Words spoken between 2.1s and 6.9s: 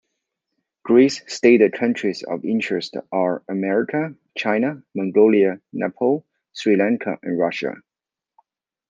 of interest are America, China, Mongolia, Nepal, Sri